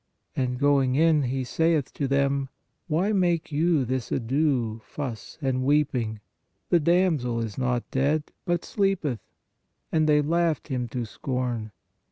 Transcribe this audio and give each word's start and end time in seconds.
And 0.35 0.57
going 0.57 0.95
in, 0.95 1.21
He 1.21 1.43
saith 1.43 1.93
to 1.93 2.07
them: 2.07 2.49
Why 2.87 3.11
make 3.11 3.51
you 3.51 3.85
this 3.85 4.11
ado 4.11 4.81
(fuss) 4.83 5.37
and 5.43 5.63
weep? 5.63 5.91
The 6.71 6.79
damsel 6.79 7.39
is 7.39 7.55
not 7.55 7.83
dead, 7.91 8.23
but 8.43 8.65
sleepeth. 8.65 9.19
And 9.91 10.09
they 10.09 10.23
laughed 10.23 10.69
Him 10.69 10.87
to 10.87 11.05
scorn. 11.05 11.69